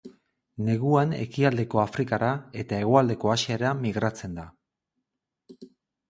[0.67, 2.29] Neguan ekialdeko Afrikara
[2.63, 4.47] eta hegoaldeko Asiara migratzen da.